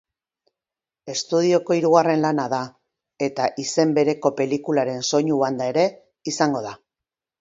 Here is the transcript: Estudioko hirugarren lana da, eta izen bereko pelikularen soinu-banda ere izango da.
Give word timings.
Estudioko 1.13 1.75
hirugarren 1.79 2.23
lana 2.23 2.45
da, 2.55 2.61
eta 3.27 3.49
izen 3.67 3.93
bereko 3.99 4.33
pelikularen 4.41 5.05
soinu-banda 5.11 5.69
ere 5.75 5.89
izango 6.33 6.65
da. 6.71 6.75